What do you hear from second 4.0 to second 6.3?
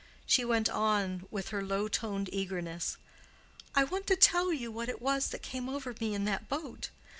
to tell you what it was that came over me in